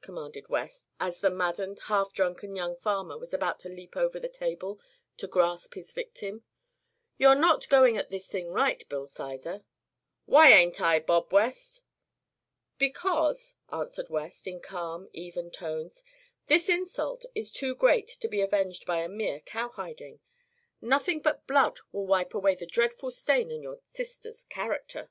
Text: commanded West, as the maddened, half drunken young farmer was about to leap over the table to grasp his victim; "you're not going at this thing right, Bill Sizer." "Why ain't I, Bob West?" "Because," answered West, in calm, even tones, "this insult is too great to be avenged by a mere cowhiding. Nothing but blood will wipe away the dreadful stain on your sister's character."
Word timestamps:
commanded 0.00 0.48
West, 0.48 0.88
as 0.98 1.20
the 1.20 1.28
maddened, 1.28 1.78
half 1.80 2.14
drunken 2.14 2.56
young 2.56 2.74
farmer 2.74 3.18
was 3.18 3.34
about 3.34 3.58
to 3.58 3.68
leap 3.68 3.94
over 3.94 4.18
the 4.18 4.26
table 4.26 4.80
to 5.18 5.26
grasp 5.26 5.74
his 5.74 5.92
victim; 5.92 6.44
"you're 7.18 7.34
not 7.34 7.68
going 7.68 7.98
at 7.98 8.08
this 8.08 8.26
thing 8.26 8.48
right, 8.48 8.88
Bill 8.88 9.06
Sizer." 9.06 9.64
"Why 10.24 10.50
ain't 10.50 10.80
I, 10.80 10.98
Bob 10.98 11.30
West?" 11.30 11.82
"Because," 12.78 13.54
answered 13.70 14.08
West, 14.08 14.46
in 14.46 14.60
calm, 14.62 15.10
even 15.12 15.50
tones, 15.50 16.02
"this 16.46 16.70
insult 16.70 17.26
is 17.34 17.52
too 17.52 17.74
great 17.74 18.08
to 18.22 18.28
be 18.28 18.40
avenged 18.40 18.86
by 18.86 19.00
a 19.02 19.10
mere 19.10 19.40
cowhiding. 19.40 20.20
Nothing 20.80 21.20
but 21.20 21.46
blood 21.46 21.78
will 21.92 22.06
wipe 22.06 22.32
away 22.32 22.54
the 22.54 22.64
dreadful 22.64 23.10
stain 23.10 23.52
on 23.52 23.60
your 23.60 23.80
sister's 23.90 24.42
character." 24.44 25.10